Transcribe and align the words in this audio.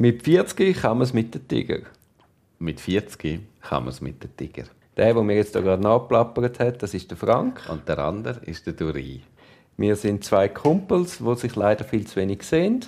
Mit 0.00 0.22
40 0.22 0.80
kann 0.80 0.98
man 0.98 1.06
es 1.06 1.12
mit 1.12 1.34
den 1.34 1.48
Tiger. 1.48 1.80
Mit 2.60 2.78
40 2.78 3.40
kann 3.60 3.82
man 3.82 3.88
es 3.88 4.00
mit 4.00 4.22
den 4.22 4.36
Tiger. 4.36 4.62
Der, 4.96 5.12
der 5.12 5.22
mir 5.24 5.34
jetzt 5.34 5.54
gerade 5.54 5.82
nachplappert 5.82 6.60
hat, 6.60 6.80
das 6.84 6.94
ist 6.94 7.10
der 7.10 7.18
Frank. 7.18 7.62
Und 7.68 7.88
der 7.88 7.98
andere 7.98 8.38
ist 8.44 8.64
der 8.64 8.74
Duri. 8.74 9.22
Wir 9.76 9.96
sind 9.96 10.22
zwei 10.22 10.46
Kumpels, 10.50 11.18
die 11.18 11.34
sich 11.34 11.56
leider 11.56 11.82
viel 11.82 12.06
zu 12.06 12.14
wenig 12.14 12.44
sehen. 12.44 12.84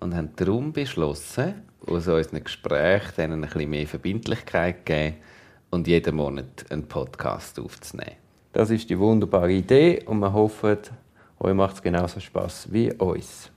Und 0.00 0.16
haben 0.16 0.30
darum 0.36 0.72
beschlossen, 0.72 1.52
aus 1.86 2.08
unseren 2.08 2.42
Gesprächen 2.42 3.12
denen 3.18 3.44
ein 3.44 3.50
bisschen 3.50 3.68
mehr 3.68 3.86
Verbindlichkeit 3.86 4.76
zu 4.76 4.84
geben 4.86 5.16
und 5.68 5.86
jeden 5.86 6.16
Monat 6.16 6.64
einen 6.70 6.88
Podcast 6.88 7.60
aufzunehmen. 7.60 8.16
Das 8.54 8.70
ist 8.70 8.88
die 8.88 8.98
wunderbare 8.98 9.52
Idee 9.52 10.02
und 10.06 10.20
wir 10.20 10.32
hoffen, 10.32 10.78
euch 11.40 11.54
macht 11.54 11.74
es 11.74 11.82
genauso 11.82 12.20
Spaß 12.20 12.72
wie 12.72 12.90
uns. 12.90 13.50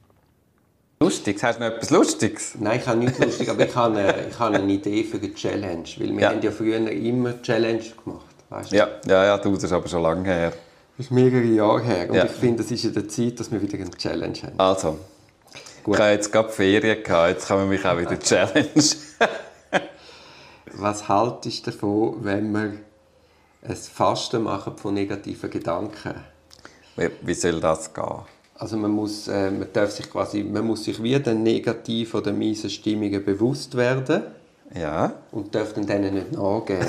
Lustiges? 0.99 1.43
Hast 1.43 1.59
du 1.59 1.63
noch 1.63 1.71
etwas 1.75 1.89
Lustiges? 1.91 2.55
Nein, 2.59 2.79
ich 2.79 2.87
habe 2.87 2.97
nichts 2.97 3.19
lustig, 3.19 3.49
aber 3.49 3.65
ich 3.67 3.75
habe, 3.75 3.97
eine, 3.99 4.27
ich 4.29 4.39
habe 4.39 4.55
eine 4.55 4.73
Idee 4.73 5.03
für 5.03 5.17
eine 5.17 5.33
Challenge. 5.33 5.83
Weil 5.97 6.09
wir 6.13 6.19
Ja. 6.21 6.29
haben 6.31 6.41
ja 6.41 6.51
früher 6.51 6.91
immer 6.91 7.39
Challenge 7.41 7.83
gemacht. 8.03 8.25
Weißt 8.49 8.71
du? 8.71 8.75
Ja, 8.77 8.87
ja, 9.07 9.25
ja, 9.25 9.37
du, 9.37 9.53
das 9.53 9.65
ist 9.65 9.71
aber 9.71 9.87
schon 9.87 10.01
lange 10.01 10.25
her. 10.27 10.53
Das 10.97 11.05
ist 11.05 11.11
mehrere 11.11 11.43
Jahre 11.43 11.83
her. 11.83 12.09
Und 12.09 12.15
Ja. 12.15 12.25
ich 12.25 12.31
finde, 12.31 12.63
es 12.63 12.71
ist 12.71 12.85
an 12.85 12.93
der 12.93 13.07
Zeit, 13.07 13.39
dass 13.39 13.51
wir 13.51 13.61
wieder 13.61 13.77
eine 13.77 13.91
Challenge 13.91 14.37
haben. 14.41 14.59
Also, 14.59 14.97
Gut. 15.83 15.95
ich 15.95 16.01
habe 16.01 16.11
jetzt 16.13 16.31
gerade 16.31 16.49
Ferien 16.49 17.03
gehabt, 17.03 17.29
jetzt 17.29 17.47
kann 17.47 17.57
man 17.59 17.69
mich 17.69 17.85
auch 17.85 17.97
wieder 17.99 18.17
challenge. 18.19 18.69
Was 20.73 21.07
haltest 21.07 21.67
du 21.67 21.71
davon, 21.71 22.23
wenn 22.23 22.51
wir 22.51 22.73
ein 23.67 23.75
Fasten 23.75 24.43
machen 24.43 24.75
von 24.77 24.93
negativen 24.95 25.49
Gedanken? 25.49 26.15
wie, 26.95 27.09
wie 27.21 27.33
soll 27.35 27.59
das 27.59 27.93
gehen? 27.93 28.21
Also 28.59 28.75
man 28.77 28.91
muss, 28.91 29.27
äh, 29.27 29.51
man 29.51 29.67
darf 29.71 29.91
sich 29.91 30.09
quasi, 30.09 30.43
man 30.43 30.65
muss 30.65 30.83
sich 30.83 31.01
wie 31.01 31.19
den 31.19 31.43
negativen 31.43 32.19
oder 32.19 32.33
miesen 32.33 32.69
Stimmungen 32.69 33.23
bewusst 33.23 33.77
werden 33.77 34.23
Ja, 34.73 35.13
und 35.31 35.53
darf 35.53 35.73
dann 35.73 35.85
denen 35.85 36.15
nicht 36.15 36.31
nachgeben. 36.31 36.87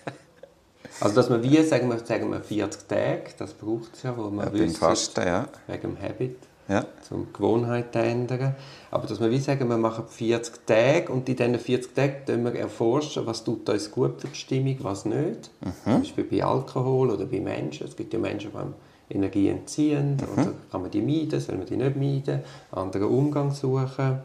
also 1.00 1.14
dass 1.14 1.30
man 1.30 1.42
wie, 1.44 1.62
sagen 1.62 1.88
wir, 1.88 1.98
sagen 2.00 2.28
wir 2.30 2.40
40 2.40 2.88
Tage, 2.88 3.22
das 3.38 3.52
braucht 3.52 3.94
es 3.94 4.02
ja, 4.02 4.16
wo 4.16 4.22
man 4.30 4.46
beim 4.46 4.54
wüsste, 4.58 4.78
Fasten, 4.78 5.26
ja. 5.26 5.48
wegen 5.68 5.94
dem 5.94 6.02
Habit, 6.02 6.38
ja. 6.68 6.84
um 7.10 7.32
Gewohnheit 7.32 7.92
zu 7.92 8.00
ändern. 8.00 8.56
Aber 8.90 9.06
dass 9.06 9.20
wir 9.20 9.30
wie 9.30 9.38
sagen, 9.38 9.68
wir 9.68 9.76
machen 9.76 10.06
40 10.08 10.66
Tage 10.66 11.12
und 11.12 11.28
in 11.28 11.36
diesen 11.36 11.56
40 11.56 11.94
Tagen 11.94 12.44
wir 12.44 12.54
erforschen, 12.56 13.26
was 13.26 13.44
tut 13.44 13.68
uns 13.68 13.92
gut 13.92 14.20
für 14.20 14.26
die 14.28 14.34
Stimmung, 14.34 14.78
was 14.80 15.04
nicht. 15.04 15.50
Zum 15.84 16.00
Beispiel 16.00 16.24
bei 16.24 16.44
Alkohol 16.44 17.10
oder 17.10 17.26
bei 17.26 17.38
Menschen. 17.38 17.86
Es 17.86 17.94
gibt 17.94 18.12
ja 18.12 18.18
Menschen, 18.18 18.50
die 18.50 18.74
einem 19.10 19.22
Energie 19.22 19.48
entziehen. 19.48 20.16
Oder 20.32 20.52
kann 20.70 20.82
man 20.82 20.90
die 20.90 21.02
meiden, 21.02 21.40
soll 21.40 21.56
man 21.56 21.66
die 21.66 21.76
nicht 21.76 21.96
meiden? 21.96 22.42
Anderen 22.72 23.08
Umgang 23.08 23.50
suchen. 23.52 24.20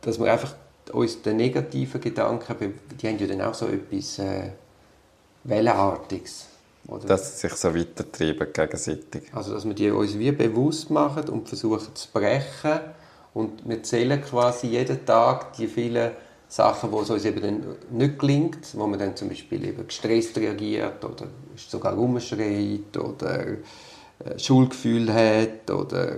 Dass 0.00 0.18
wir 0.18 0.32
einfach 0.32 0.54
uns 0.92 1.22
den 1.22 1.36
negativen 1.36 2.00
Gedanken, 2.00 2.74
die 3.00 3.08
haben 3.08 3.18
ja 3.18 3.26
dann 3.26 3.42
auch 3.42 3.54
so 3.54 3.66
etwas 3.66 4.18
äh, 4.18 4.50
Wellenartiges. 5.44 6.46
Oder? 6.88 7.06
Dass 7.06 7.40
sie 7.40 7.48
sich 7.48 7.56
so 7.56 7.74
weitertreiben 7.74 8.48
gegenseitig. 8.52 9.32
Also, 9.32 9.54
dass 9.54 9.64
wir 9.64 9.74
die 9.74 9.90
uns 9.90 10.18
wie 10.18 10.32
bewusst 10.32 10.90
machen 10.90 11.28
und 11.28 11.48
versuchen 11.48 11.94
zu 11.94 12.08
brechen. 12.12 12.80
Und 13.34 13.66
wir 13.66 13.82
zählen 13.82 14.20
quasi 14.20 14.66
jeden 14.66 15.06
Tag 15.06 15.54
die 15.54 15.66
vielen 15.66 16.10
Sachen, 16.52 16.92
wo 16.92 17.00
es 17.00 17.08
uns 17.08 17.24
eben 17.24 17.40
dann 17.40 17.64
nicht 17.90 18.18
gelingt, 18.18 18.58
wo 18.74 18.86
man 18.86 18.98
dann 18.98 19.16
zum 19.16 19.30
Beispiel 19.30 19.64
eben 19.64 19.86
gestresst 19.86 20.36
reagiert 20.36 21.02
oder 21.02 21.28
sogar 21.56 21.94
rumschreit 21.94 22.94
oder 22.98 23.46
äh, 23.46 24.38
Schuldgefühl 24.38 25.10
hat 25.10 25.70
oder 25.70 26.12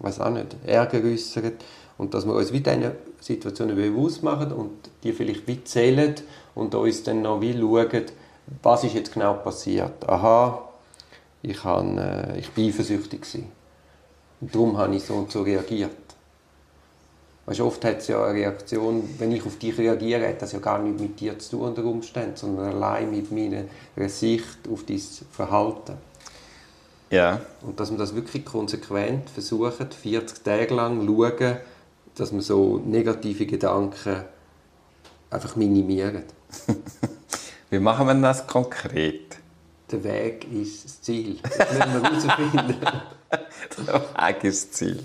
weiß 0.00 0.20
auch 0.20 0.28
nicht, 0.28 0.54
Ärger 0.66 1.02
äußert. 1.02 1.64
Und 1.96 2.12
dass 2.12 2.26
wir 2.26 2.34
uns 2.34 2.52
wie 2.52 2.60
diese 2.60 2.94
Situationen 3.20 3.74
bewusst 3.74 4.22
machen 4.22 4.52
und 4.52 4.90
die 5.02 5.14
vielleicht 5.14 5.46
wie 5.46 5.64
zählen 5.64 6.14
und 6.54 6.74
uns 6.74 7.02
dann 7.02 7.22
noch 7.22 7.40
wie 7.40 7.58
schauen, 7.58 8.04
was 8.62 8.84
ist 8.84 8.94
jetzt 8.94 9.14
genau 9.14 9.32
passiert. 9.32 10.06
Aha, 10.06 10.68
ich, 11.40 11.64
han, 11.64 11.96
äh, 11.96 12.38
ich 12.38 12.50
eifersüchtig. 12.54 13.44
darum 14.42 14.76
habe 14.76 14.94
ich 14.94 15.04
so 15.04 15.14
und 15.14 15.32
so 15.32 15.40
reagiert. 15.40 15.90
Weißt, 17.46 17.60
oft 17.60 17.84
hat 17.84 17.98
es 17.98 18.08
ja 18.08 18.22
eine 18.24 18.34
Reaktion, 18.34 19.08
wenn 19.18 19.32
ich 19.32 19.44
auf 19.44 19.58
dich 19.58 19.76
reagiere, 19.76 20.28
hat 20.28 20.42
das 20.42 20.52
ja 20.52 20.58
gar 20.58 20.78
nichts 20.78 21.00
mit 21.00 21.18
dir 21.20 21.38
zu 21.38 21.52
tun 21.52 21.60
unter 21.68 21.84
Umständen, 21.84 22.36
sondern 22.36 22.66
allein 22.66 23.10
mit 23.10 23.32
meiner 23.32 23.64
Sicht 24.08 24.58
auf 24.70 24.84
dein 24.84 25.00
Verhalten. 25.32 25.94
Ja, 27.10 27.40
Und 27.62 27.80
dass 27.80 27.90
man 27.90 27.98
das 27.98 28.14
wirklich 28.14 28.44
konsequent 28.44 29.28
versucht, 29.30 29.94
40 29.94 30.44
Tage 30.44 30.72
lang 30.74 31.04
schauen, 31.04 31.56
dass 32.14 32.30
man 32.30 32.40
so 32.40 32.80
negative 32.84 33.46
Gedanken 33.46 34.24
einfach 35.28 35.56
minimiert. 35.56 36.26
wie 37.70 37.80
machen 37.80 38.06
wir 38.06 38.14
das 38.14 38.46
konkret? 38.46 39.38
Der 39.90 40.04
Weg 40.04 40.46
ist 40.52 40.84
das 40.84 41.02
Ziel. 41.02 41.38
Das 41.42 41.72
müssen 41.72 42.02
wir 42.02 42.10
herausfinden. 42.10 42.76
Der 43.86 43.94
Weg 43.94 44.44
ist 44.44 44.68
das 44.68 44.72
Ziel. 44.72 45.04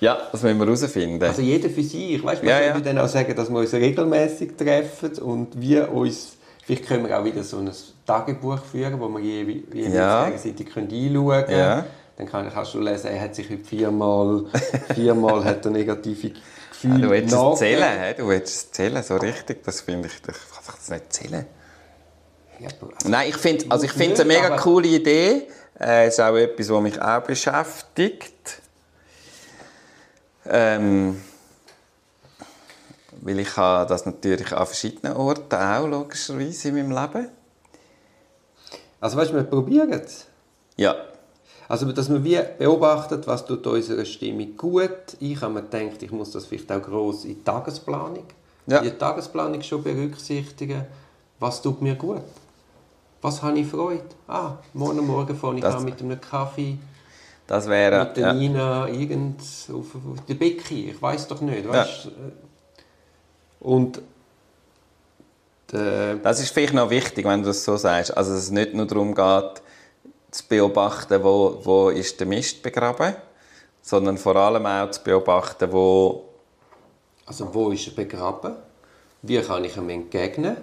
Ja, 0.00 0.18
das 0.30 0.42
müssen 0.42 0.58
wir 0.58 0.66
herausfinden. 0.66 1.22
Also 1.24 1.42
jeder 1.42 1.68
für 1.70 1.82
sich. 1.82 2.22
Weißt, 2.22 2.42
man 2.42 2.50
Ja, 2.50 2.58
könnte 2.72 2.88
ja. 2.88 2.94
dann 2.94 3.04
auch 3.04 3.08
sagen, 3.08 3.34
dass 3.34 3.50
wir 3.50 3.58
uns 3.58 3.72
regelmäßig 3.72 4.56
treffen 4.56 5.12
und 5.18 5.60
wir 5.60 5.92
uns, 5.92 6.36
vielleicht 6.64 6.86
können 6.86 7.08
wir 7.08 7.18
auch 7.18 7.24
wieder 7.24 7.42
so 7.42 7.58
ein 7.58 7.70
Tagebuch 8.06 8.60
führen, 8.64 9.00
wo 9.00 9.08
wir 9.08 9.20
je, 9.20 9.42
jeweils 9.72 9.94
Ja. 9.94 10.24
gegenseitig 10.26 10.72
können 10.72 10.88
einschauen 10.90 11.44
können. 11.46 11.58
Ja. 11.58 11.86
Dann 12.16 12.26
kann, 12.28 12.50
kannst 12.52 12.74
du 12.74 12.80
lesen, 12.80 13.08
er 13.08 13.20
hat 13.20 13.34
sich 13.34 13.48
heute 13.50 13.64
viermal, 13.64 14.44
viermal 14.94 15.44
hat 15.44 15.64
er 15.64 15.70
negative 15.70 16.28
Ah, 16.28 16.80
Gefühle 16.80 17.00
du 17.00 17.10
willst 17.10 17.34
es 17.34 17.58
zählen, 17.58 18.14
du 18.16 18.28
willst 18.28 18.54
es 18.54 18.70
zählen, 18.70 19.02
so 19.02 19.16
richtig, 19.16 19.64
das 19.64 19.80
finde 19.80 20.06
ich, 20.06 20.14
ich 20.14 20.22
kann 20.22 20.74
das 20.78 20.90
nicht 20.90 21.12
zählen. 21.12 21.44
Ja, 22.60 22.68
also, 22.68 23.08
Nein, 23.08 23.28
ich 23.30 23.36
finde 23.36 23.64
also 23.68 23.84
ich 23.84 23.92
finde 23.92 24.14
es 24.14 24.20
eine 24.20 24.32
mega 24.32 24.56
coole 24.56 24.86
Idee. 24.86 25.42
Es 25.76 26.14
ist 26.14 26.20
auch 26.20 26.36
etwas, 26.36 26.68
was 26.70 26.82
mich 26.82 27.00
auch 27.02 27.22
beschäftigt. 27.22 28.62
Ähm, 30.50 31.20
weil 33.20 33.38
ich 33.40 33.56
habe 33.56 33.88
das 33.88 34.06
natürlich 34.06 34.52
an 34.52 34.66
verschiedenen 34.66 35.16
Orten 35.16 35.54
auch, 35.54 35.86
logischerweise, 35.86 36.68
in 36.68 36.74
meinem 36.76 36.90
Leben. 36.90 37.28
Also 39.00 39.16
weißt 39.16 39.30
du, 39.30 39.34
wir 39.36 39.42
probieren 39.44 39.92
es. 39.92 40.26
Ja, 40.76 40.94
Also, 41.70 41.90
dass 41.92 42.08
man 42.08 42.24
wie 42.24 42.40
beobachtet, 42.58 43.26
was 43.26 43.44
tut 43.44 43.66
unserer 43.66 44.04
Stimmung 44.06 44.56
gut. 44.56 45.16
Ich 45.20 45.38
habe 45.42 45.52
mir 45.52 45.62
gedacht, 45.62 46.02
ich 46.02 46.10
muss 46.10 46.30
das 46.30 46.46
vielleicht 46.46 46.72
auch 46.72 46.80
gross 46.80 47.24
in 47.26 47.34
die 47.34 47.44
Tagesplanung, 47.44 48.24
Ja. 48.66 48.78
in 48.78 48.84
die 48.84 48.90
Tagesplanung 48.96 49.60
schon 49.62 49.82
berücksichtigen. 49.82 50.86
Was 51.38 51.60
tut 51.60 51.82
mir 51.82 51.94
gut? 51.94 52.22
Was 53.20 53.42
habe 53.42 53.58
ich 53.58 53.66
Freude? 53.66 54.02
Ah, 54.26 54.52
morgen 54.72 55.06
Morgen 55.06 55.36
fange 55.36 55.56
ich 55.56 55.62
Das- 55.62 55.74
an 55.74 55.84
mit 55.84 56.00
einem 56.00 56.18
Kaffee, 56.20 56.78
das 57.48 57.66
wäre... 57.66 58.04
mit 58.04 58.16
der. 58.18 58.34
Nina, 58.34 58.88
irgend 58.88 59.40
auf, 59.72 59.94
auf 59.94 60.24
der 60.28 60.34
Becky, 60.34 60.90
ich 60.90 61.02
weiß 61.02 61.26
doch 61.28 61.40
nicht, 61.40 61.66
weißt? 61.66 62.10
Und 63.60 64.02
der, 65.72 66.16
Das 66.16 66.40
ist 66.40 66.50
vielleicht 66.50 66.74
noch 66.74 66.90
wichtig, 66.90 67.24
wenn 67.24 67.40
du 67.42 67.48
das 67.48 67.64
so 67.64 67.76
sagst. 67.76 68.16
Also, 68.16 68.32
dass 68.32 68.42
es 68.44 68.50
nicht 68.50 68.74
nur 68.74 68.86
darum 68.86 69.14
geht, 69.14 69.62
zu 70.30 70.44
beobachten, 70.46 71.24
wo, 71.24 71.58
wo 71.62 71.88
ist 71.88 72.20
der 72.20 72.26
Mist 72.26 72.62
begraben, 72.62 73.16
sondern 73.80 74.18
vor 74.18 74.36
allem 74.36 74.66
auch 74.66 74.90
zu 74.90 75.02
beobachten, 75.02 75.72
wo... 75.72 76.24
Also 77.24 77.52
wo 77.52 77.70
ist 77.70 77.86
er 77.86 77.94
begraben? 77.94 78.56
Wie 79.22 79.40
kann 79.40 79.64
ich 79.64 79.76
ihm 79.76 79.88
entgegnen? 79.88 80.58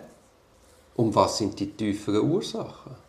Und 0.95 1.15
was 1.15 1.39
sind 1.39 1.59
die 1.59 1.71
tieferen 1.71 2.31
Ursachen? 2.31 3.04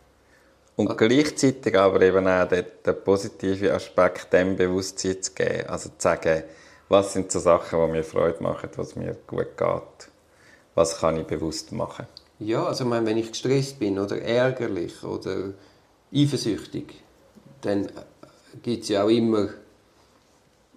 Und 0.76 0.96
gleichzeitig 0.98 1.76
aber 1.78 2.02
eben 2.02 2.28
auch 2.28 2.46
den, 2.48 2.66
den 2.84 3.02
positiven 3.02 3.70
Aspekt 3.70 4.32
dem 4.32 4.56
Bewusstsein 4.56 5.22
zu 5.22 5.32
geben. 5.32 5.68
Also 5.68 5.88
zu 5.88 5.94
sagen, 5.98 6.42
was 6.88 7.14
sind 7.14 7.32
so 7.32 7.40
Sachen, 7.40 7.80
die 7.80 7.92
mir 7.92 8.04
Freude 8.04 8.42
machen, 8.42 8.68
was 8.76 8.94
mir 8.94 9.16
gut 9.26 9.56
geht. 9.56 10.10
Was 10.74 10.98
kann 10.98 11.16
ich 11.16 11.26
bewusst 11.26 11.72
machen. 11.72 12.06
Ja, 12.38 12.66
also 12.66 12.84
ich 12.84 12.90
meine, 12.90 13.06
wenn 13.06 13.16
ich 13.16 13.28
gestresst 13.28 13.78
bin 13.78 13.98
oder 13.98 14.20
ärgerlich 14.20 15.02
oder 15.02 15.54
eifersüchtig, 16.14 17.02
dann 17.62 17.90
gibt 18.62 18.82
es 18.82 18.90
ja 18.90 19.04
auch 19.04 19.08
immer 19.08 19.48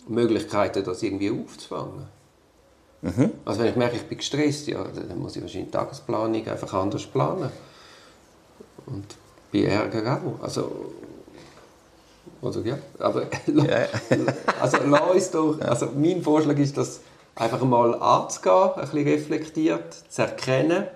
Möglichkeiten, 0.08 0.84
das 0.86 1.04
irgendwie 1.04 1.30
aufzufangen. 1.30 2.08
Also 3.46 3.62
wenn 3.62 3.70
ich 3.70 3.76
merke, 3.76 3.98
ich 3.98 4.04
bin 4.04 4.18
gestresst, 4.18 4.68
ja, 4.68 4.84
dann 4.84 5.20
muss 5.20 5.36
ich 5.36 5.42
wahrscheinlich 5.42 5.72
die 5.72 5.78
Tagesplanung 5.78 6.48
einfach 6.48 6.74
anders 6.74 7.06
planen. 7.06 7.50
Und 8.86 9.06
Ärger 9.54 10.22
auch. 10.24 10.44
Also, 10.44 10.94
oder 12.42 12.62
ja, 12.62 12.78
aber 13.00 13.24
Ja. 13.48 13.88
also 14.62 14.78
lass 14.86 15.02
uns 15.12 15.32
doch, 15.32 15.60
also 15.62 15.90
mein 15.96 16.22
Vorschlag 16.22 16.58
ist, 16.58 16.78
das 16.78 17.02
einfach 17.36 17.62
mal 17.62 17.96
anzugehen, 17.96 18.72
ein 18.76 18.82
bisschen 18.82 19.08
reflektiert, 19.08 19.94
zu 20.10 20.22
erkennen 20.22 20.88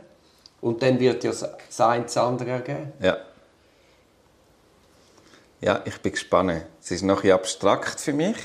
und 0.61 0.81
dann 0.81 0.99
wird 0.99 1.23
ja 1.23 1.31
das 1.31 1.81
eine 1.81 2.03
das 2.03 2.17
andere 2.17 2.49
ergeben. 2.51 2.93
Ja. 3.01 3.17
Ja, 5.61 5.81
ich 5.85 5.97
bin 6.01 6.11
gespannt. 6.11 6.63
Es 6.81 6.91
ist 6.91 7.03
noch 7.03 7.15
ein 7.17 7.21
bisschen 7.21 7.35
abstrakt 7.35 7.99
für 7.99 8.13
mich, 8.13 8.35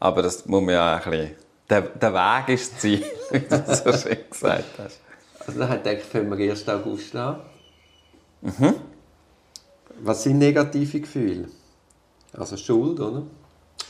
aber 0.00 0.22
das 0.22 0.46
muss 0.46 0.60
man 0.62 0.74
ja 0.74 0.96
ein 0.96 1.10
bisschen 1.10 1.36
der, 1.70 1.80
der 1.82 2.14
Weg 2.14 2.48
ist 2.54 2.72
das 2.72 2.80
Ziel, 2.80 3.04
wie 3.30 3.40
du 3.40 3.64
so 3.66 3.92
schön 3.92 4.18
gesagt 4.30 4.64
hast. 4.78 5.00
Also 5.46 5.58
dann 5.58 5.82
denke 5.82 6.02
ich, 6.02 6.08
fangen 6.08 6.36
wir 6.36 6.50
1. 6.50 6.68
August 6.68 7.14
an. 7.16 7.40
Mhm. 8.40 8.74
Was 10.00 10.22
sind 10.22 10.38
negative 10.38 11.00
Gefühle? 11.00 11.48
Also 12.32 12.56
Schuld, 12.56 13.00
oder? 13.00 13.22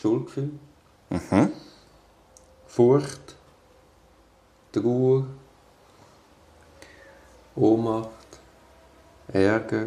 Schuldgefühl. 0.01 0.51
Mhm. 1.11 1.51
Furcht. 2.67 3.37
Trauer. 4.73 5.27
Ohnmacht. 7.55 8.11
Ärger. 9.29 9.87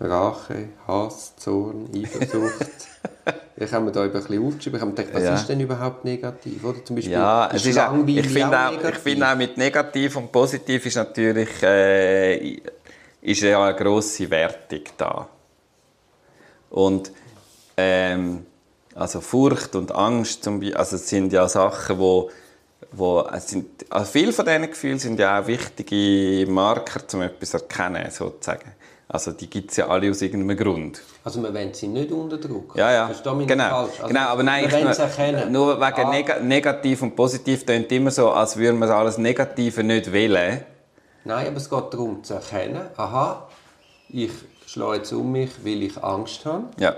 Rache, 0.00 0.68
Hass, 0.86 1.36
Zorn, 1.36 1.88
Eifersucht. 1.94 2.66
ich 3.56 3.72
habe 3.72 3.84
mir 3.84 3.92
da 3.92 4.02
ein 4.02 4.12
bisschen 4.12 4.44
aufgeschrieben. 4.44 4.76
Ich 4.76 4.80
habe 4.82 4.90
mir 4.90 4.96
gedacht, 4.96 5.14
was 5.14 5.22
ja. 5.22 5.34
ist 5.34 5.48
denn 5.48 5.60
überhaupt 5.60 6.04
negativ? 6.04 6.64
Oder 6.64 6.84
zum 6.84 6.96
Beispiel, 6.96 7.12
ja, 7.12 7.48
es 7.52 7.64
ist 7.64 7.78
auch, 7.78 7.94
ich 8.06 8.28
finde 8.28 8.58
auch, 8.58 8.76
auch, 8.76 8.88
ich 8.88 8.94
finde 8.96 9.28
auch 9.28 9.36
mit 9.36 9.56
negativ 9.56 10.16
und 10.16 10.32
positiv 10.32 10.84
ist 10.84 10.96
natürlich 10.96 11.62
äh, 11.62 12.60
ist 13.24 13.40
ja 13.40 13.64
eine 13.64 13.74
grosse 13.76 14.30
Wertung 14.30 14.82
da. 14.98 15.28
Und 16.70 17.10
ähm, 17.76 18.46
also 18.94 19.20
Furcht 19.20 19.74
und 19.74 19.92
Angst 19.94 20.44
zum 20.44 20.60
Beispiel, 20.60 20.76
also 20.76 20.96
sind 20.98 21.32
ja 21.32 21.48
Sachen, 21.48 21.98
wo, 21.98 22.30
wo 22.92 23.26
es 23.32 23.48
sind, 23.48 23.86
also 23.90 24.10
viele 24.10 24.32
von 24.32 24.44
diesen 24.44 24.70
Gefühlen 24.70 24.98
sind 24.98 25.18
ja 25.18 25.40
auch 25.40 25.46
wichtige 25.46 26.50
Marker, 26.50 27.00
um 27.14 27.22
etwas 27.22 27.50
zu 27.50 27.56
erkennen, 27.58 28.10
sozusagen. 28.10 28.72
Also 29.08 29.32
die 29.32 29.48
gibt 29.48 29.70
es 29.70 29.76
ja 29.78 29.88
alle 29.88 30.10
aus 30.10 30.20
irgendeinem 30.22 30.56
Grund. 30.56 31.00
Also 31.22 31.40
man 31.40 31.54
will 31.54 31.74
sie 31.74 31.88
nicht 31.88 32.10
unter 32.10 32.36
Druck. 32.36 32.76
Ja, 32.76 32.92
ja. 32.92 33.06
Versteh 33.06 33.32
mich 33.32 33.46
genau. 33.46 33.70
falsch. 33.70 34.00
Also 34.00 34.08
genau, 34.08 34.28
aber 34.28 34.42
nein, 34.42 34.68
nur, 34.68 35.46
nur 35.50 35.80
wegen 35.80 36.06
ah. 36.06 36.10
Neg 36.10 36.42
negativ 36.42 37.02
und 37.02 37.16
positiv 37.16 37.64
klingt 37.64 37.90
immer 37.92 38.10
so, 38.10 38.30
als 38.30 38.56
würde 38.56 38.76
man 38.76 38.90
alles 38.90 39.16
Negative 39.16 39.82
nicht 39.82 40.12
wählen. 40.12 40.64
Nein, 41.24 41.46
aber 41.48 41.56
es 41.56 41.70
geht 41.70 41.92
darum 41.92 42.22
zu 42.22 42.34
erkennen, 42.34 42.86
aha, 42.96 43.48
ich 44.08 44.30
schlage 44.66 44.98
jetzt 44.98 45.12
um 45.12 45.32
mich, 45.32 45.64
weil 45.64 45.82
ich 45.82 46.02
Angst 46.02 46.44
habe. 46.44 46.64
Ja. 46.78 46.94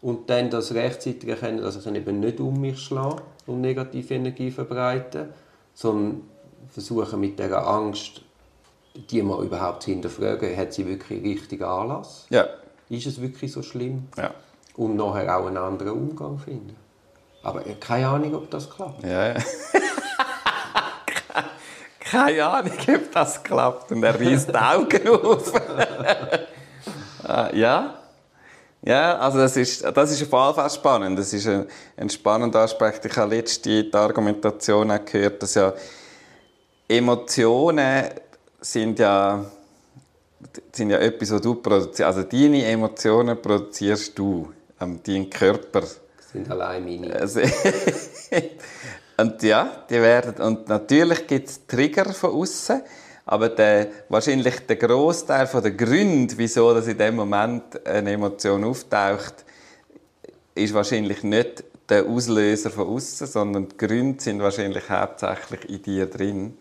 Und 0.00 0.28
dann 0.30 0.50
das 0.50 0.74
rechtzeitig 0.74 1.28
erkennen, 1.28 1.62
dass 1.62 1.76
ich 1.76 1.86
eben 1.86 2.20
nicht 2.20 2.40
um 2.40 2.60
mich 2.60 2.80
schlage 2.80 3.22
und 3.46 3.60
negative 3.60 4.14
Energie 4.14 4.50
verbreite, 4.50 5.28
sondern 5.74 6.22
versuche 6.68 7.16
mit 7.16 7.38
dieser 7.38 7.66
Angst, 7.66 8.22
die 8.94 9.22
mal 9.22 9.42
überhaupt 9.44 9.84
zu 9.84 9.90
hinterfragen, 9.90 10.56
hat 10.56 10.72
sie 10.72 10.86
wirklich 10.86 11.22
richtigen 11.22 11.64
Anlass? 11.64 12.26
Ja. 12.30 12.46
Ist 12.88 13.06
es 13.06 13.20
wirklich 13.20 13.52
so 13.52 13.62
schlimm? 13.62 14.08
Ja. 14.16 14.32
Und 14.76 14.96
nachher 14.96 15.38
auch 15.38 15.46
einen 15.46 15.56
anderen 15.56 15.92
Umgang 15.92 16.38
finden. 16.38 16.76
Aber 17.42 17.62
keine 17.80 18.08
Ahnung, 18.08 18.34
ob 18.34 18.50
das 18.50 18.70
klappt. 18.70 19.02
Ja, 19.02 19.28
ja. 19.28 19.34
keine 22.12 22.44
Ahnung, 22.44 22.72
ob 22.88 23.12
das 23.12 23.42
klappt. 23.42 23.90
Und 23.90 24.02
er 24.02 24.20
reißt 24.20 24.48
die 24.50 24.54
Augen 24.54 25.08
auf. 25.08 25.52
Ah, 27.24 27.50
ja. 27.54 27.94
Ja, 28.82 29.16
also 29.16 29.38
das 29.38 29.56
ist, 29.56 29.84
das 29.84 30.10
ist 30.10 30.22
auf 30.24 30.44
jeden 30.44 30.54
Fall 30.56 30.70
spannend. 30.70 31.16
Das 31.16 31.32
ist 31.32 31.46
ein, 31.46 31.66
ein 31.96 32.10
spannender 32.10 32.58
Aspekt. 32.58 33.04
Ich 33.04 33.16
habe 33.16 33.36
letztens 33.36 33.62
die 33.62 33.94
Argumentation 33.94 34.90
auch 34.90 35.04
gehört, 35.04 35.40
dass 35.40 35.54
ja 35.54 35.72
Emotionen 36.88 38.06
sind 38.60 38.98
ja, 38.98 39.44
sind 40.72 40.90
ja 40.90 40.98
etwas, 40.98 41.30
was 41.30 41.40
du 41.42 41.54
produzierst. 41.54 42.02
Also 42.02 42.22
deine 42.24 42.64
Emotionen 42.66 43.40
produzierst 43.40 44.18
du, 44.18 44.52
ähm, 44.80 44.98
dein 45.06 45.30
Körper. 45.30 45.82
Das 45.82 46.00
sind 46.32 46.50
allein 46.50 46.84
meine. 46.84 47.14
Also, 47.14 47.40
und 49.22 49.42
ja, 49.44 49.84
die 49.88 50.00
werden, 50.00 50.34
und 50.42 50.68
natürlich 50.68 51.28
gibt 51.28 51.48
es 51.48 51.66
Trigger 51.66 52.12
von 52.12 52.30
außen, 52.30 52.82
aber 53.24 53.50
der, 53.50 53.86
wahrscheinlich 54.08 54.66
der 54.66 54.74
Großteil 54.74 55.46
der 55.46 55.70
Gründe, 55.70 56.34
wieso 56.36 56.74
dass 56.74 56.88
in 56.88 56.98
dem 56.98 57.14
Moment 57.14 57.86
eine 57.86 58.12
Emotion 58.12 58.64
auftaucht, 58.64 59.44
ist 60.56 60.74
wahrscheinlich 60.74 61.22
nicht 61.22 61.62
der 61.88 62.04
Auslöser 62.04 62.70
von 62.70 62.88
außen, 62.88 63.28
sondern 63.28 63.68
die 63.68 63.76
Gründe 63.76 64.20
sind 64.20 64.42
wahrscheinlich 64.42 64.90
hauptsächlich 64.90 65.70
in 65.70 65.82
dir 65.82 66.06
drin. 66.06 66.58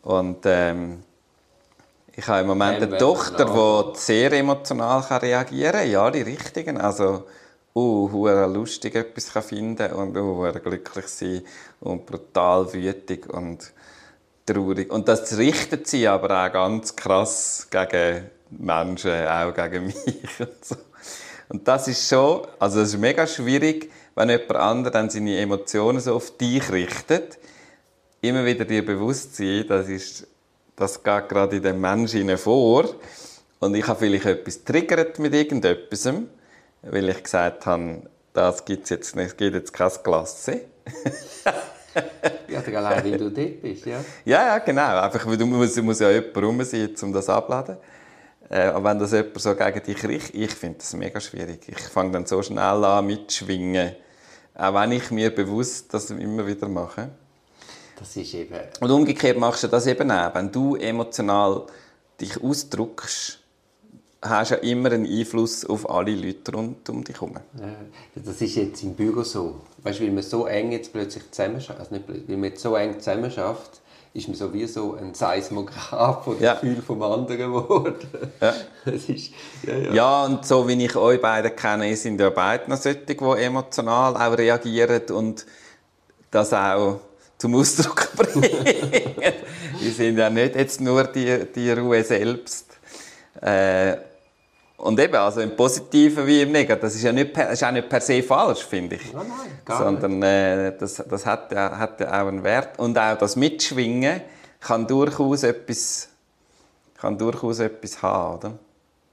Und 0.00 0.38
ähm, 0.46 1.02
ich 2.16 2.26
habe 2.26 2.40
im 2.40 2.46
Moment 2.46 2.82
eine 2.82 2.96
Tochter, 2.96 3.44
die 3.44 3.98
sehr 3.98 4.32
emotional 4.32 5.00
reagieren 5.18 5.72
kann, 5.72 5.90
ja, 5.90 6.10
die 6.10 6.22
richtigen. 6.22 6.78
Also, 6.78 7.24
uh, 7.74 8.46
lustig 8.46 8.94
etwas 8.94 9.32
kann 9.32 9.42
finden 9.42 9.92
und 9.92 10.16
uh, 10.16 10.52
glücklich 10.52 11.06
sein 11.08 11.42
und 11.80 12.06
brutal 12.06 12.72
wütig 12.72 13.28
und 13.32 13.72
traurig. 14.46 14.90
Und 14.90 15.08
das 15.08 15.36
richtet 15.36 15.86
sie 15.86 16.06
aber 16.06 16.46
auch 16.46 16.52
ganz 16.52 16.94
krass 16.94 17.68
gegen 17.70 18.30
Menschen, 18.50 19.26
auch 19.26 19.54
gegen 19.54 19.86
mich 19.86 20.40
und 20.40 20.64
so. 20.64 20.76
Und 21.48 21.66
das 21.68 21.88
ist 21.88 22.08
schon, 22.08 22.46
also 22.58 22.80
es 22.80 22.94
ist 22.94 23.00
mega 23.00 23.26
schwierig, 23.26 23.90
wenn 24.14 24.30
jemand 24.30 24.52
anderes 24.52 24.92
dann 24.92 25.10
seine 25.10 25.38
Emotionen 25.38 26.00
so 26.00 26.14
auf 26.14 26.36
dich 26.36 26.70
richtet, 26.70 27.38
immer 28.20 28.44
wieder 28.44 28.64
dir 28.64 28.84
bewusst 28.84 29.36
sein, 29.36 29.66
das 29.68 29.88
ist 29.88 30.26
das 30.76 31.02
geht 31.02 31.28
gerade 31.28 31.56
in 31.56 31.62
dem 31.62 31.80
Menschen 31.80 32.36
vor. 32.36 32.88
Und 33.60 33.74
ich 33.74 33.86
habe 33.86 33.98
vielleicht 33.98 34.26
etwas 34.26 34.64
triggert 34.64 35.18
mit 35.18 35.34
irgendetwas, 35.34 36.08
weil 36.90 37.08
ich 37.08 37.22
gesagt 37.22 37.66
habe, 37.66 38.02
das 38.32 38.64
gibt 38.64 38.90
jetzt 38.90 39.16
nicht, 39.16 39.26
es 39.26 39.36
gibt 39.36 39.54
jetzt 39.54 39.72
kein 39.72 39.90
Klasse. 40.02 40.62
ja, 42.48 42.60
allein, 42.60 43.04
weil 43.04 43.18
du 43.18 43.30
dort 43.30 43.62
bist, 43.62 43.86
ja? 43.86 44.00
Ja, 44.24 44.46
ja, 44.46 44.58
genau. 44.58 45.00
Einfach, 45.00 45.26
weil 45.26 45.36
du 45.36 45.46
musst, 45.46 45.80
muss 45.82 46.00
ja 46.00 46.10
jemand 46.10 46.36
rum 46.36 46.64
sein, 46.64 46.90
um 47.02 47.12
das 47.12 47.28
abzuladen. 47.28 47.76
Äh, 48.50 48.70
und 48.72 48.84
wenn 48.84 48.98
das 48.98 49.12
jemand 49.12 49.40
so 49.40 49.54
gegen 49.54 49.82
dich 49.82 50.04
richtet, 50.04 50.34
ich 50.34 50.54
finde 50.54 50.78
das 50.78 50.92
mega 50.94 51.20
schwierig. 51.20 51.68
Ich 51.68 51.80
fange 51.80 52.12
dann 52.12 52.26
so 52.26 52.42
schnell 52.42 52.84
an 52.84 53.06
mitzuschwingen. 53.06 53.94
Auch 54.56 54.74
wenn 54.74 54.92
ich 54.92 55.10
mir 55.10 55.34
bewusst 55.34 55.92
das 55.94 56.10
immer 56.10 56.46
wieder 56.46 56.68
mache. 56.68 57.10
Das 57.98 58.16
ist 58.16 58.34
eben... 58.34 58.58
Und 58.80 58.90
umgekehrt 58.90 59.38
machst 59.38 59.62
du 59.62 59.68
das 59.68 59.86
eben 59.86 60.10
auch. 60.10 60.34
Wenn 60.34 60.50
du 60.50 60.76
emotional 60.76 61.66
dich 62.20 62.42
ausdrückst, 62.42 63.40
hast 64.24 64.50
du 64.50 64.54
ja 64.54 64.60
immer 64.62 64.92
einen 64.92 65.06
Einfluss 65.06 65.64
auf 65.64 65.88
alle 65.88 66.14
Leute 66.14 66.52
rund 66.52 66.88
um 66.88 67.04
dich 67.04 67.16
herum. 67.16 67.34
Ja, 67.58 67.74
das 68.14 68.40
ist 68.40 68.54
jetzt 68.54 68.82
im 68.82 68.94
Büro 68.94 69.22
so. 69.22 69.60
Weißt 69.82 70.00
du, 70.00 70.04
weil 70.04 70.12
man 70.12 70.22
so 70.22 70.46
eng 70.46 70.72
jetzt 70.72 70.92
plötzlich 70.92 71.30
zusammen 71.30 71.56
also 71.56 71.94
nicht 71.94 72.08
weil 72.08 72.36
man 72.36 72.44
jetzt 72.44 72.62
so 72.62 72.74
eng 72.74 72.98
zusammen 72.98 73.30
schafft, 73.30 73.82
ist 74.14 74.28
man 74.28 74.36
sowieso 74.36 74.94
ein 74.94 75.12
Seismograph 75.12 76.24
von 76.24 76.40
ja. 76.40 76.54
Gefühl 76.54 76.80
vom 76.80 77.02
anderen 77.02 77.38
geworden. 77.38 78.08
Ja. 78.40 78.54
Das 78.84 79.08
ist, 79.08 79.30
ja, 79.66 79.76
ja. 79.76 79.92
ja, 79.94 80.24
und 80.24 80.44
so 80.44 80.68
wie 80.68 80.84
ich 80.84 80.94
euch 80.94 81.20
beide 81.20 81.50
kenne, 81.50 81.96
sind 81.96 82.20
ja 82.20 82.28
beide 82.28 82.68
noch 82.70 82.76
solche, 82.76 83.00
die 83.00 83.16
emotional 83.16 84.14
auch 84.14 84.38
reagieren 84.38 85.02
und 85.10 85.46
das 86.30 86.52
auch 86.52 87.00
zum 87.38 87.54
Ausdruck 87.54 88.10
bringen. 88.16 88.44
die 89.80 89.90
sind 89.90 90.18
ja 90.18 90.28
nicht 90.28 90.54
jetzt 90.54 90.80
nur 90.80 91.04
die, 91.04 91.46
die 91.54 91.70
Ruhe 91.72 92.04
selbst. 92.04 92.66
Äh, 93.40 93.96
und 94.76 94.98
eben, 94.98 95.14
also 95.14 95.40
im 95.40 95.54
Positiven 95.56 96.26
wie 96.26 96.42
im 96.42 96.52
Negativen, 96.52 96.82
das 96.82 96.94
ist 96.94 97.02
ja 97.02 97.12
nicht 97.12 97.32
per, 97.32 97.50
ist 97.50 97.62
auch 97.62 97.70
nicht 97.70 97.88
per 97.88 98.00
se 98.00 98.22
falsch, 98.22 98.64
finde 98.64 98.96
ich. 98.96 99.12
Nein, 99.12 99.26
nein, 99.28 99.58
gar 99.64 99.78
Sondern 99.78 100.22
äh, 100.22 100.76
das, 100.76 100.96
das 101.08 101.24
hat, 101.24 101.52
ja, 101.52 101.78
hat 101.78 102.00
ja 102.00 102.08
auch 102.08 102.26
einen 102.26 102.42
Wert. 102.42 102.78
Und 102.78 102.98
auch 102.98 103.16
das 103.16 103.36
Mitschwingen 103.36 104.20
kann 104.60 104.86
durchaus 104.86 105.44
etwas, 105.44 106.08
kann 106.96 107.16
durchaus 107.16 107.60
etwas 107.60 108.02
haben, 108.02 108.38
oder? 108.38 108.58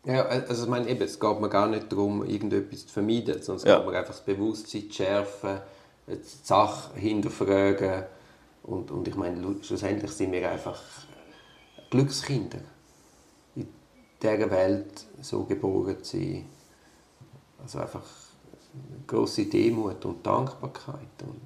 Ja, 0.03 0.23
also 0.23 0.63
ich 0.63 0.69
meine, 0.69 0.89
eben, 0.89 1.03
es 1.03 1.19
geht 1.19 1.39
mir 1.39 1.49
gar 1.49 1.67
nicht 1.67 1.91
darum, 1.91 2.25
irgendetwas 2.25 2.87
zu 2.87 2.93
vermeiden, 2.93 3.39
sondern 3.41 3.57
es 3.57 3.63
ja. 3.63 3.77
geht 3.77 3.87
mir 3.87 3.97
einfach 3.97 4.13
das 4.13 4.21
Bewusstsein 4.21 4.89
zu 4.89 4.93
schärfen, 4.95 5.59
die 6.07 6.17
Sache 6.43 6.99
hinterfragen 6.99 8.03
und, 8.63 8.89
und 8.89 9.07
ich 9.07 9.15
meine, 9.15 9.55
schlussendlich 9.61 10.11
sind 10.11 10.31
wir 10.31 10.49
einfach 10.49 10.81
Glückskinder. 11.91 12.59
In 14.21 14.29
dieser 14.29 14.51
Welt 14.51 15.05
so 15.21 15.43
geboren 15.43 16.03
zu 16.03 16.17
sein. 16.17 16.45
Also 17.61 17.79
einfach 17.79 18.03
große 19.07 19.45
Demut 19.45 20.03
und 20.05 20.25
Dankbarkeit. 20.25 20.95
Und, 21.21 21.41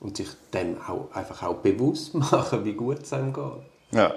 und 0.00 0.16
sich 0.16 0.28
dem 0.52 0.80
auch, 0.80 1.10
einfach 1.12 1.42
auch 1.42 1.56
bewusst 1.56 2.14
machen, 2.14 2.64
wie 2.64 2.74
gut 2.74 3.02
es 3.02 3.12
einem 3.12 3.32
geht. 3.32 3.62
Ja. 3.92 4.14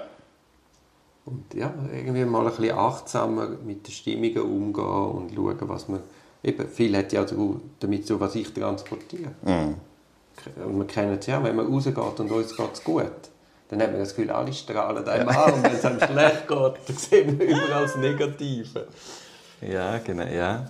Und 1.24 1.54
ja, 1.54 1.72
irgendwie 1.92 2.24
mal 2.24 2.46
ein 2.46 2.54
bisschen 2.54 2.76
achtsamer 2.76 3.48
mit 3.48 3.86
den 3.86 3.92
Stimmungen 3.92 4.42
umgehen 4.42 4.84
und 4.84 5.34
schauen, 5.34 5.68
was 5.68 5.88
man... 5.88 6.00
Eben, 6.42 6.68
viel 6.68 6.96
hat 6.96 7.12
ja 7.12 7.24
damit 7.80 8.06
zu, 8.06 8.18
was 8.18 8.34
ich 8.34 8.52
transportiere. 8.54 9.32
Mhm. 9.42 9.74
Und 10.64 10.78
wir 10.78 10.86
kennen 10.86 11.18
es 11.18 11.26
ja, 11.26 11.42
wenn 11.42 11.54
man 11.54 11.66
rausgeht 11.66 11.98
und 11.98 12.32
uns 12.32 12.56
geht 12.56 12.72
es 12.72 12.82
gut, 12.82 13.30
dann 13.70 13.82
hat 13.82 13.92
man 13.92 14.00
das 14.00 14.16
Gefühl, 14.16 14.30
alle 14.32 14.52
strahlen 14.52 15.08
einem 15.08 15.28
ja. 15.28 15.44
an. 15.44 15.54
Und 15.54 15.62
wenn 15.62 15.72
es 15.72 15.84
einem 15.84 16.00
schlecht 16.00 16.48
geht, 16.48 16.74
dann 16.86 16.96
sehen 16.96 17.38
wir 17.38 17.46
überall 17.46 17.82
das 17.82 17.96
Negative. 17.96 18.88
Ja, 19.60 19.98
genau, 19.98 20.26
ja. 20.26 20.66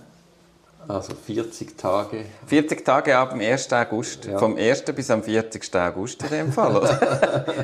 Also 0.87 1.13
40 1.15 1.77
Tage. 1.77 2.25
40 2.45 2.85
Tage 2.85 3.17
ab 3.17 3.31
dem 3.31 3.41
1. 3.41 3.73
August. 3.73 4.25
Ja. 4.25 4.37
Vom 4.37 4.55
1. 4.55 4.83
bis 4.83 5.09
am 5.09 5.23
40. 5.23 5.75
August 5.75 6.21
in 6.23 6.29
dem 6.29 6.53
Fall. 6.53 6.75
Oder? 6.75 6.95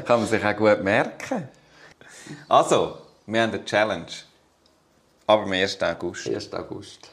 Kann 0.06 0.20
man 0.22 0.28
sich 0.28 0.44
auch 0.44 0.56
gut 0.56 0.84
merken. 0.84 1.48
Also, 2.50 2.98
wir 3.26 3.42
haben 3.42 3.52
eine 3.54 3.64
Challenge. 3.64 4.06
Aber 5.28 5.44
am 5.44 5.52
1. 5.52 5.82
August. 5.84 6.28
1. 6.28 6.54
August. 6.54 7.12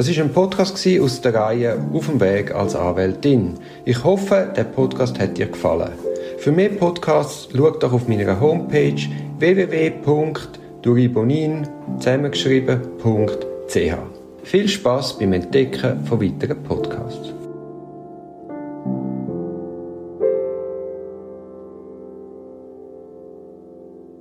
Das 0.00 0.08
ist 0.08 0.18
ein 0.18 0.32
Podcast 0.32 0.88
aus 0.98 1.20
der 1.20 1.34
Reihe 1.34 1.78
Auf 1.92 2.06
dem 2.06 2.18
Weg 2.20 2.54
als 2.54 2.74
Anwältin. 2.74 3.58
Ich 3.84 4.02
hoffe, 4.02 4.50
der 4.56 4.64
Podcast 4.64 5.20
hat 5.20 5.36
dir 5.36 5.44
gefallen. 5.44 5.92
Für 6.38 6.52
mehr 6.52 6.70
Podcasts 6.70 7.50
schau 7.54 7.68
doch 7.68 7.92
auf 7.92 8.08
meiner 8.08 8.40
Homepage 8.40 8.96
www.duribonin 9.38 11.68
zusammengeschrieben.ch. 11.98 13.94
Viel 14.42 14.68
Spaß 14.68 15.18
beim 15.18 15.34
Entdecken 15.34 16.02
von 16.06 16.22
weiteren 16.22 16.62
Podcasts. 16.62 17.34